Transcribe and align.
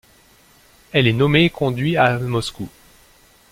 Elle 0.93 1.05
est 1.05 1.13
nommée 1.13 1.43
et 1.45 1.49
conduit 1.51 1.95
à 1.95 2.17
Moscou. 2.17 2.67